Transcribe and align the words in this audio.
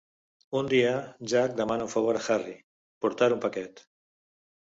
Un 0.61 0.69
dia, 0.71 0.93
Jack 1.33 1.53
demana 1.59 1.85
un 1.89 1.91
favor 1.97 2.19
a 2.21 2.25
Harry: 2.37 2.57
portar 3.07 3.29
un 3.37 3.45
paquet. 3.45 3.87